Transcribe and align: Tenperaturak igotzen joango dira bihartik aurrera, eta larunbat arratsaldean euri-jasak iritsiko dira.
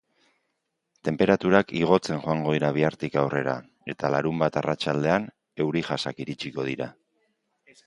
Tenperaturak 1.09 1.73
igotzen 1.81 2.21
joango 2.23 2.55
dira 2.55 2.71
bihartik 2.79 3.19
aurrera, 3.25 3.55
eta 3.95 4.13
larunbat 4.15 4.59
arratsaldean 4.63 5.31
euri-jasak 5.67 6.27
iritsiko 6.27 6.69
dira. 6.73 6.91